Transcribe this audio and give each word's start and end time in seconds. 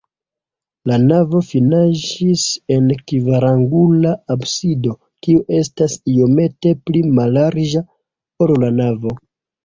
La 0.91 0.95
navo 1.01 1.39
finiĝas 1.47 2.45
en 2.75 2.87
kvarangula 3.11 4.13
absido, 4.35 4.95
kiu 5.27 5.43
estas 5.57 5.97
iomete 6.13 6.73
pli 6.89 7.03
mallarĝa, 7.19 7.83
ol 8.47 8.55
la 8.65 8.71
navo. 8.79 9.13